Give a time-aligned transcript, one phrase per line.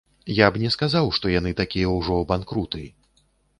[0.37, 2.85] Я б не сказаў, што яны такія ўжо банкруты.